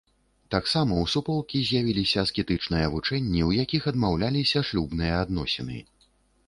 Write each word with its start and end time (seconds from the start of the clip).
Таксама 0.53 0.93
ў 1.01 1.05
суполкі 1.15 1.59
з'явіліся 1.67 2.17
аскетычныя 2.29 2.89
вучэнні, 2.95 3.45
у 3.51 3.55
якіх 3.63 3.81
адмаўляліся 3.93 4.59
шлюбныя 4.73 5.13
адносіны. 5.29 5.77